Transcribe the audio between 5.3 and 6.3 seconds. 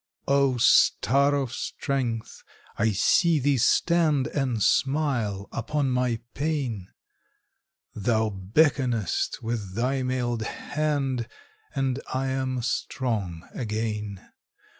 upon my